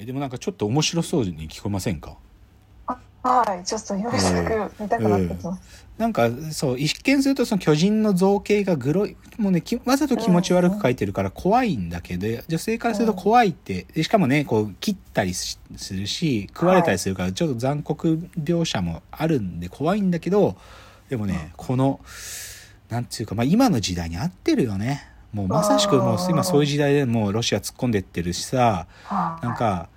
[0.00, 2.16] えでもなんかちょっと面白そうに聞こえませんか？
[3.24, 5.86] はい、ちょっとよろしく見たくなってきます。
[5.98, 9.16] なんかそう一見するとその巨人の造形がグロい。
[9.38, 13.86] もうねきわざと気持ち悪く描いてるから怖いんだけど女性からすると怖いって。
[13.92, 20.56] でしかもねこう切ったりしするし食われたりするからちょっと残酷描写もあるんで怖いんだけど
[21.08, 22.00] でもねこの
[22.88, 29.88] なんていうか、まあ、今の時代に合ってるよねもうまさしくもう今そういう時代でもうロシア突っ込んでってるしさはいなんか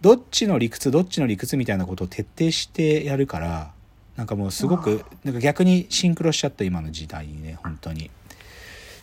[0.00, 3.72] どっちの理屈どっちの理屈みたいなことを徹底してやるから
[4.16, 8.10] なんかもうすごくなんか逆にシンクロしちゃった今の時代にね本当に。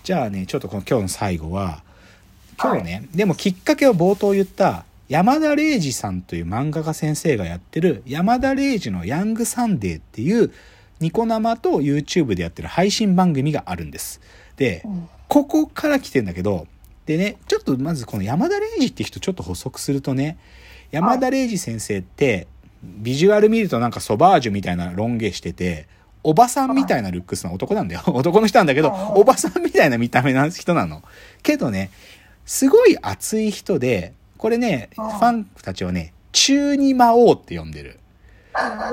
[0.03, 1.83] じゃあねちょっとこの今日の最後は
[2.61, 10.51] 今日ね、でもきっかけを冒頭言った山田礼二さんという漫画家先生がやってる山田礼二のヤングサンデーっていう
[10.99, 14.21] ニコ生と YouTube でやってる配信番組があるんです。
[14.55, 16.67] で、うんここから来てんだけど、
[17.07, 20.37] でね、ちょっとまずこの山田礼二って人ちょっと補足するとね、
[20.91, 22.45] 山田礼二先生って、
[22.83, 25.87] ビジュアル見るとなんかソバージュみたいなロン毛してて、
[26.21, 28.03] おばさんみたいなルックスの男なんだよ。
[28.13, 31.01] 男の人なんだけど、はいおばさんみたいな見た目な人なの。
[31.41, 31.89] けどね、
[32.45, 37.99] すごい熱い人で、これね、フはいァンたちをね、中二魔王って呼んでる。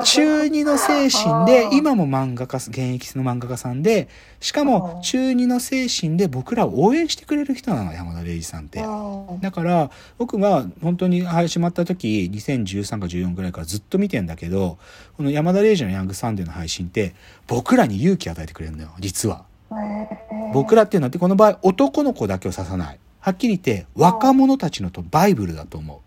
[0.05, 4.09] 中二の精神で、今も漫画家、現役の漫画家さんで、
[4.41, 8.81] しかも中二の精神で僕らを応援してくれる人なの、山田礼二さんって。
[8.81, 14.79] うんだから、僕は本当に始まった時、2013か14ぐらいからずっと見てんだけど、
[15.17, 17.15] この山田礼二のヤングサンデーの配信って、
[17.47, 19.45] 僕らに勇気を与えてくれるのよ、実は。
[19.71, 22.99] えー僕らっていうのは、この場合、男の子だけを指さない。
[23.21, 26.03] はっきり言って、若者たちのとバイブルだと思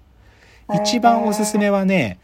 [0.69, 0.75] う。
[0.83, 2.19] 一番おすすめはね、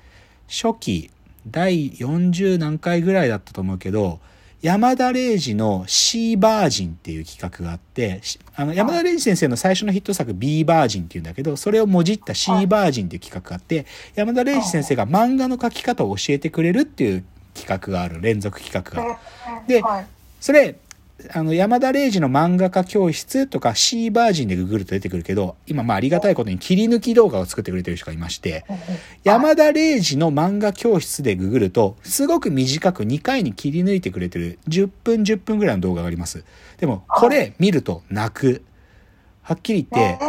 [0.50, 1.12] 初期、
[1.52, 4.20] 第40何回ぐらいだったと思うけど、
[4.62, 19.20] 山田礼二の C バージンっていう企画があって、しあの山田礼二先生の最初のヒット作 B バージンっていうんだけど、それをもじった C バージンっていう企画があって、山田礼二先生が漫画の描き方を教えてくれるっていう企画がある、連続企画が。
[19.68, 20.06] ではい
[20.40, 20.78] それ、
[21.34, 28.66] あの、山田礼二の漫画家教室とか C バージンでググると出てくるけど、今まあありがたいことに切り抜き動画を作ってくれてる人がいまして、
[29.24, 36.46] 山田礼二の漫画教室でググると、すごく短く2回に切り抜いてくれてる10分10分ぐらいの動画があります。
[36.78, 38.64] でも、これ見ると泣く。
[39.42, 40.20] はっきり言って、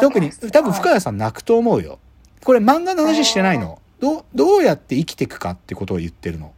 [0.00, 1.98] 特に多分深谷さん泣くと思うよ。
[2.44, 3.80] これ漫画の話してないの。
[4.00, 6.52] どう、どうやって生きていくかってことを言ってるの。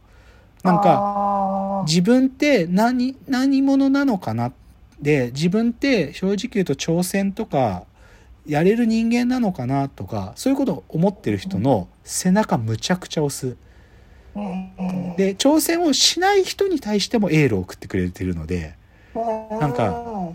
[0.65, 4.51] なんか、か自分って何、何者なのかな？
[4.99, 7.83] で、自分って正直言うと挑戦とか、
[8.47, 9.89] やれる人間なのかな？
[9.89, 13.55] とか、そういうことを思ってる人の背中むちゃくちゃ押す。
[15.17, 18.75] で、挑戦をしない人に対してもエールを送ってくれてるので、
[19.59, 20.33] なんか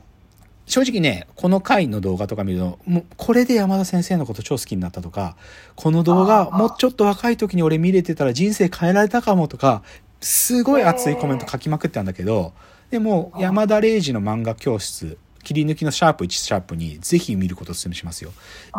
[0.66, 5.36] 正直ね、この回の動画とか見ると、もうこれで山田先生のこと超好きになったとか、
[5.74, 9.82] この動画もうちょっと若い時に俺見れてたら人生変えられたかもとか、
[10.20, 12.52] すごい熱いコメント書きまくってたんだけど、
[12.90, 18.32] でも山田礼二の漫画教室、切り抜きのシャープ1シャープにぜひ見ることをお勧めしますよ。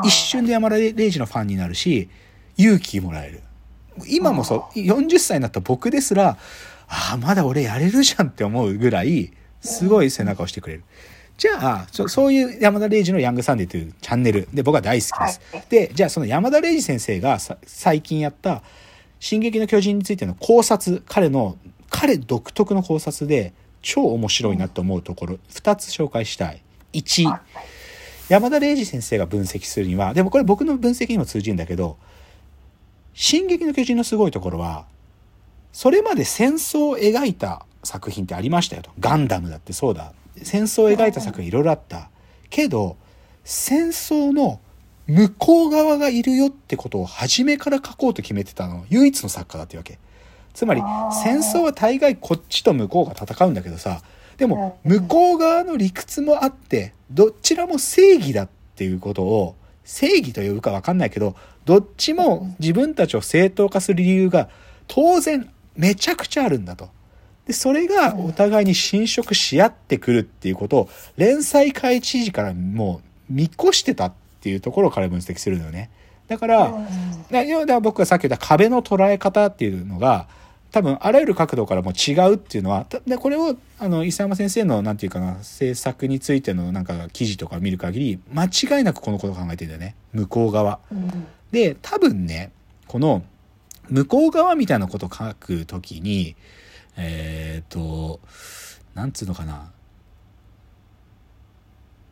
[0.04, 2.10] 一瞬で山田礼二のファンになるし、
[2.58, 3.42] 勇気もらえる。
[4.08, 6.38] 今もそう、40歳になった僕ですら、
[6.88, 9.32] ああ、まだ俺やれるじゃんって思うぐらい、
[9.62, 10.84] すごい背中を押してくれる。
[11.38, 15.42] じゃあ、そそういう山田礼二のヤングサンデーというチャンネルで僕は大好きです。
[15.52, 18.62] はいで、じゃあその山田礼二先生がさ最近やった
[19.22, 21.56] 進撃の巨人についての考察、彼の、
[21.90, 26.62] 彼独特の考察で超面白いなと思うところ、2つ紹介したい。
[26.92, 27.42] 1、はい
[28.30, 31.98] 山田礼二先生が分析するには、でもこれ僕の分析にも通じるんだけど、
[33.14, 34.86] 進撃の巨人のすごいところは、
[35.74, 38.92] それまで戦争を描いた作品ってありましたよと。
[39.02, 40.14] ガンダムだってそうだ。
[40.42, 42.10] 戦争を描いた作品いろいろあった。
[42.50, 42.96] けど、
[43.44, 44.62] 戦争の
[45.08, 50.00] 向こう側がいるよってことを初めから書こうと決めてたの、唯一の作家だってわけ。
[50.54, 50.82] つまり
[51.24, 54.02] 戦争は大概こっちと向こうが戦うんだけどさ、
[54.38, 61.36] でも、向こう側の理屈もあって、どちらも正義だっていうことを、正義と呼ぶかわかんないけど、
[61.66, 64.50] どっちも自分たちを正当化する理由が
[64.88, 66.90] 当然めちゃくちゃあるんだと。
[67.46, 75.90] で、それがお互いに侵食し合ってくるっていうことを、連載開始時からもう見越してたっていうところから分析するのよね。
[76.28, 76.74] だから、
[77.30, 80.28] だ要は僕がさっき言った壁の捉え方っていうのが、
[80.72, 89.96] 多分あらゆる角度からも違うっていうのは、たでこれを、あの、伊佐山先生の、なんていうかな、制作についてのなんか記事とか見る限り、間違いなくこのことを考えてるんだよね。
[90.14, 90.80] 向こう側。
[91.52, 92.52] で、多分ね、
[92.88, 93.24] この、
[93.90, 96.38] 向こう側みたいなことを書くときに、
[96.96, 98.22] えっ、と、
[98.94, 99.72] なんつうのかな。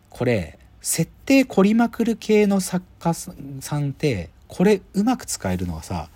[0.09, 6.09] これ、設定凝りまくる系の作家さんって、これうまく使えるのはさ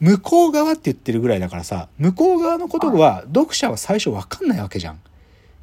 [0.00, 5.00] 向こう側って言ってるぐらいだからさ向こう側のことは読者は最初わかんないわけじゃん。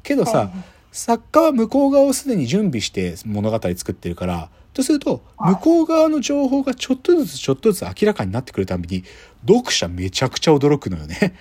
[0.02, 0.50] けどさ、
[0.92, 9.04] 作家は向こう側をすでに準備して物語作ってるからとすると向こう側の情報がちょっとずつちょっとずつ明らかになってくるたびに
[9.46, 11.34] 読者めちゃくちゃ驚くのよね。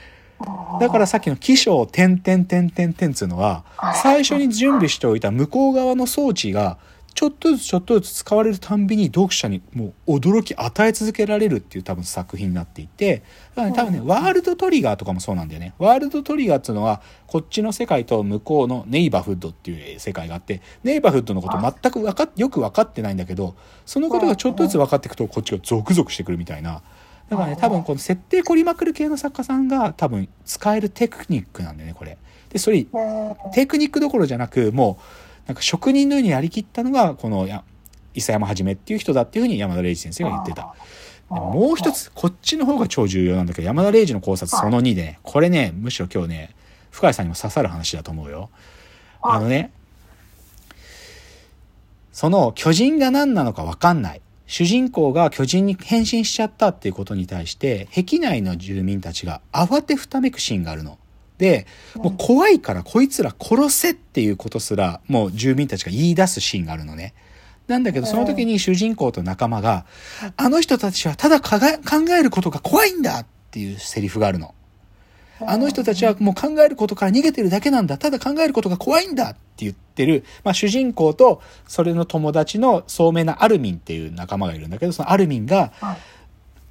[0.79, 3.63] だからさっきの起承点点点点点つうのは
[4.01, 6.77] 最初に準備しておいた向こう側の装置が
[7.15, 13.23] ちょっとずつちょっとずつ使われるたんびに読者にもう驚き与え続けられるっていう多分作品になっていて
[13.55, 15.73] だからね多分ねワールドトリガーとかもそうなんだよね。
[15.79, 26.81] ワールドトリガーっていうのはこっちの世界と向こうのネイバーフッドっていう世界があってネイバーフッドのこと全く分かっよく分かってないんだけどそのことがちょっとずつ分かっていくとこっちがゾクゾクしてくるみたいな。
[27.29, 32.17] だからね多分この設定凝りまくる系の作家さんが多分使えるテクニックなんだよねこれ。
[32.49, 32.85] でそれ
[33.53, 37.63] テクニックどころじゃなくもうなんか職人のようにやりきったのがこのや
[38.13, 40.73] 伊佐山はじめっていう人だっていうふうに山田礼二先生が言ってた。
[41.29, 46.55] もう一つ、こっちの方が超重要なんだけど、山田礼二の考察その2でね、これね、むしろ今日ね、
[46.91, 48.49] 深井さんにも刺さる話だと思うよ。
[49.21, 49.71] あのね、
[52.11, 54.21] その巨人が何なのかわかんない。
[54.47, 60.99] 主人公が巨人に変身しちゃったっていうことに対して、壁内の住民たちが慌てふためくシーンがあるの。
[61.37, 67.13] で、もう怖いからこいつら殺せっていうことすら、もう住民たちが言い出すシーンがあるのね。
[67.67, 69.85] なんだけど、その時に主人公と仲間が、
[70.37, 71.57] あの人たちはただ考
[72.17, 74.53] えることが怖いんだっていうセリフがあるの。
[75.41, 77.97] あの人たちはもう考えることから逃げてるだけなんだ。
[77.97, 85.73] ただ考えることが怖いんだって言ってる、まあ主人公とそれの友達の聡明なアルミンっていう仲間がいるんだけど、そのアルミンが、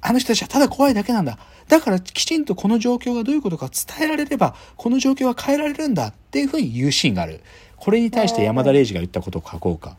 [0.07, 1.39] あの人たちはただ怖いだけなんだ。
[1.67, 7.41] だからきちんとこの状況がどういうことか伝えられれば、この状況は変えられるんだっていうふうに言うシーンがある。
[7.77, 9.97] これに対して山田礼二が言ったことを書こうか。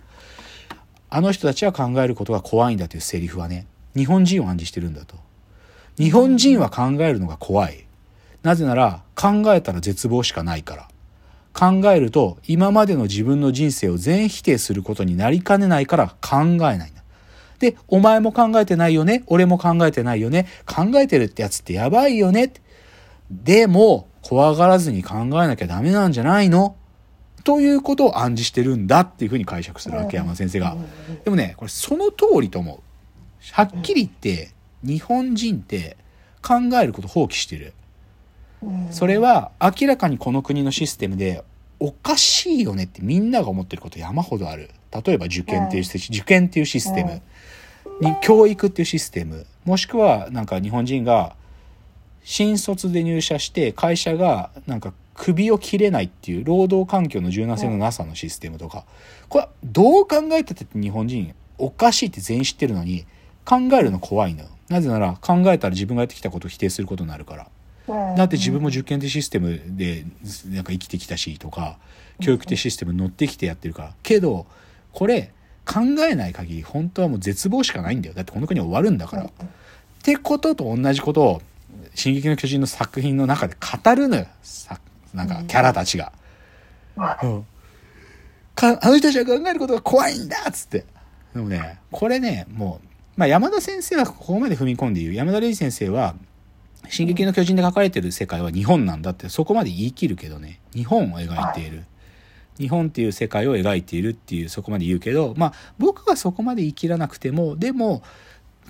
[1.11, 3.67] あの人たちは考えることが怖いんだというセリフはね、
[3.97, 5.17] 日本人を暗示してるんだと。
[5.99, 7.85] 日本人は考えるのが怖い。
[8.44, 10.88] なぜなら考えたら絶望しかないから。
[11.53, 17.03] 考えると今までの自分の人生を全否定することになりかねないから考えないんだ。
[17.58, 22.53] で、お前も考えてないよね俺も考えてないよね考えてるってやつってやばいよね
[23.31, 26.76] でも、怖がらずに考えなきゃダメなんじゃないの？
[27.44, 30.76] ということを暗示してるんだっていうふうに解釈するわけ、山先生が。
[31.25, 32.81] でもね、これその通りと思う。
[33.53, 34.50] はっきり言って、
[34.82, 35.97] 日本人って
[36.43, 37.73] 考えること放棄してる。
[38.91, 41.44] それは明らかにこの国のシステムで
[41.78, 44.70] おかしいよねってみんなが思ってること山ほどある。
[45.05, 47.20] 例えば受験っていう、受験っていうシステム。
[48.00, 49.46] に教育っていうシステム。
[49.64, 51.34] もしくはなんか日本人が
[52.23, 58.84] 新卒で入社して会社がなんか首を切れないっていう労働環境の柔軟性のなさのシステムとか。
[59.29, 63.06] これはどう考えたって日本人おかしいって全員知ってるのに
[63.44, 64.49] 考えるの怖いのよ。
[64.69, 67.46] なぜなら考えたら自分がやってきたことを否定することになるから。
[67.88, 70.04] だって自分も受験ってシステムで
[70.46, 71.78] なんか生きてきたしとか
[72.20, 74.46] 教育ってシステムに乗ってきてやってるからけど
[74.92, 75.32] これ
[75.64, 79.24] 考えない限り本当はもう絶望しかないんだよだってこの国終わるんだから。
[79.24, 79.28] っ
[80.02, 81.42] てことと同じことを
[81.94, 84.26] 「進撃の巨人」の作品の中で語るのよ
[85.12, 86.12] なんかキャラたちが。
[87.22, 87.46] うん
[88.56, 90.84] かあの人たちが考えることが怖いんだっつって。
[91.34, 95.12] でもね、これね、もう、まあ、山田先生はここまで踏み込んで言う。
[95.14, 96.16] 山田礼二先生は、
[96.88, 101.84] 進撃の巨人で書かれてる世界は日本なんだってそこまで言い切るけどね日本を描いている
[102.58, 108.02] 日本っていう世界を描いているっていうそこまで言うけどまあ僕はそこまで言い切らなくてもでも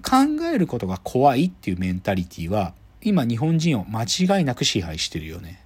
[0.02, 5.62] 考えることが怖いっていうメンタリティーは今日本人を間違いなく支配してるよね。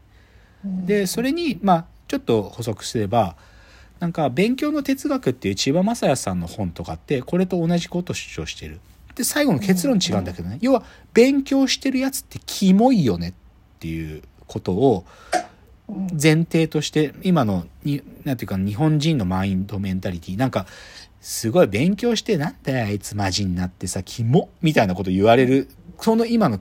[0.64, 3.36] でそれにまあちょっと補足すれば
[3.98, 8.80] なんか勉強の哲学っていう千葉雅也さんの本とかってこれと同じことを主張してる。
[9.14, 13.32] で最後の結論違うんだけどね、要は勉強してるやつってキモいよねっ
[13.78, 15.04] ていうことを
[16.12, 20.66] 前提として今のになんていうか日本人のマインドメンタリティなんか
[21.20, 25.68] すごい勉強してなんだよあいつマジになってさキモみたいなこと言われる
[26.00, 26.58] その今の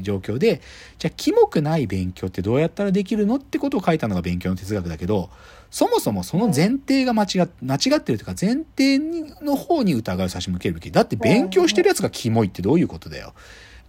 [0.00, 0.60] 状況で
[0.98, 5.30] じゃあキモくない勉強ってどうやったらできるのってことを書いたのが勉強の哲学だけど
[5.70, 8.98] そもそもその前提が間違間違ってるというか前提
[9.44, 10.90] の方に疑いを差し向けるべき。
[10.90, 13.34] だって勉強してるやつがキモいってどういうことだよ。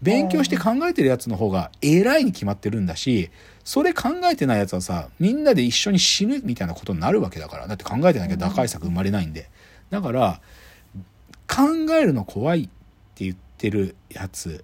[0.01, 3.29] 勉強して考えてるやつの方が偉いに決まってるんだし
[3.63, 9.49] それ考えてないやつはさみんなで一緒に死ぬみたいなことになるわけだからだって考えてなきゃ打開策生まれないんで
[9.89, 10.41] だから
[11.47, 12.67] 考えるの怖いっ
[13.15, 14.63] て言ってるやつ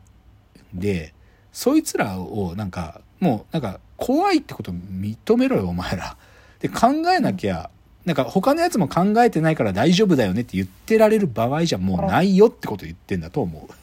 [0.74, 1.14] で
[1.52, 6.18] そいつらをなんかもうなんか怖いってこと認めろよお前ら
[6.60, 7.70] で考えなきゃ
[8.06, 13.74] なんか他のやつも考えてないから大丈夫だよねって言ってられる場合じゃもうないよってこと言ってんだと思う。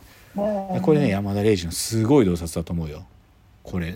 [0.41, 3.05] うんこれね、山田礼二のすごい洞察だと思うよ。
[3.65, 3.93] これ。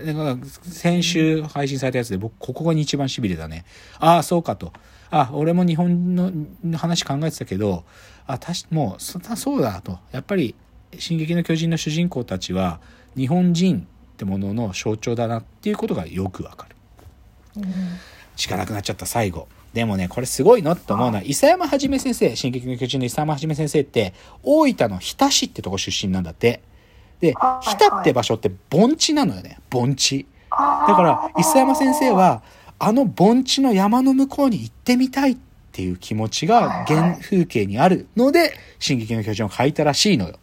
[0.62, 3.64] 先週配信されたやつで僕、ここが一番痺れたね。
[4.00, 4.72] ああ、そうかと。
[5.10, 6.32] あ、俺も日本の
[6.76, 7.84] 話考えてたけど、
[8.26, 9.98] あ、たし、もう、そそうだと。
[10.10, 10.54] やっぱり、
[10.98, 12.80] 進撃の巨人の主人公たちは、
[13.16, 16.76] 日本人ってものの象徴だなっていうことがよくわかる。
[17.58, 17.64] うん
[18.38, 19.48] しかなくなっちゃった最後。
[19.74, 26.62] でもね、これすごいのって思うのは、伊佐山はじめ先生、進撃の巨人の伊佐山はじめ先生って、大分の日田市ってとこ出身なんだって。
[27.20, 29.58] で、はい日田って場所って盆地なのよね。
[29.70, 30.26] 盆地。
[30.50, 30.56] だ
[30.94, 32.42] から、伊佐山先生は、
[32.78, 35.36] あの盆地の山の向こうに行ってみたいっ
[35.72, 40.38] ていう気持ちが原風景にあるので、進撃の巨人を書いたらしいのよ。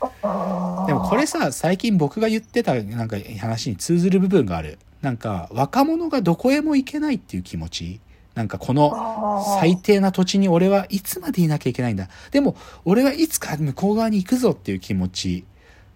[0.00, 4.78] うんでもこれさ、最近僕が言ってたなんか話に通ずる部分がある。
[5.00, 8.00] なんか、若者がどこへも行けないっていう気持ち。
[8.34, 12.08] なんかこの最低な土地に俺はいつまでいなきゃいけないんだ。
[12.32, 15.44] でも、俺はいつか向こう側に行くぞっていう気持ち。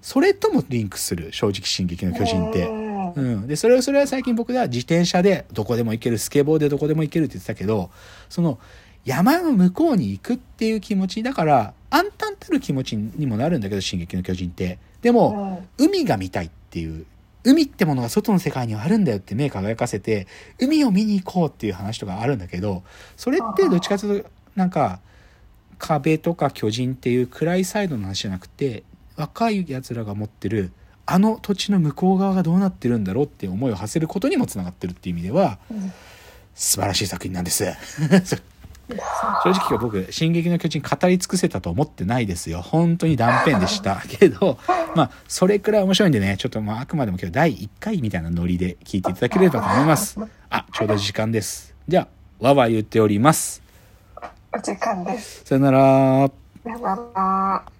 [0.00, 2.66] それともリンクする、正直進撃の巨人って。
[2.66, 3.46] うんうん。
[3.46, 7.90] で、それは、それは最近僕では自転車でどこでも行ける、スケボーでどこでも行けるって言ってたけど、
[8.28, 8.58] その、
[9.04, 14.78] 山の向こうに行くっていう気持ち、だから、暗淡たる気持ちにもなるんだけど、進撃の巨人って。
[15.02, 17.06] でも、海が見たいっていう、
[17.44, 20.26] 海ってものが外の世界にはあるんだよって目輝かせて、
[20.58, 22.82] 海を見に行こうっていう話とかあるんだけど、
[23.16, 25.00] それってどっちかというと、なんか、
[25.78, 28.82] 壁とか巨人っていう暗いサイドの話じゃなくて、
[29.18, 30.72] 若い奴らが持ってる、
[31.04, 35.92] あの土地の向こう側がどうなってるんだろうっていう思いを馳せることにもつながってるっていう意味では、うん
[36.58, 37.64] 素晴らしい作品なんです。
[39.44, 42.62] 正直僕、進撃の巨人語り尽くせたと思ってないですよ。
[42.62, 44.02] 本当に断片でした。
[44.08, 44.58] けど、
[44.96, 50.18] まあ、それくらい面白いんでね、ちょっとまあ、あくまでも今日第1回みたいなノリで聞いていただければと思います。
[50.50, 51.74] あ、ちょうど時間です。
[51.86, 52.08] じゃ
[52.40, 53.62] あ、わわ言っております。
[54.52, 55.44] お時間です。
[55.44, 56.30] さよなら。
[56.64, 57.72] さよなら。